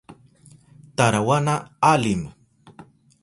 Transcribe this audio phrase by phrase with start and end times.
[0.95, 1.55] Tarawana
[1.91, 2.21] alim.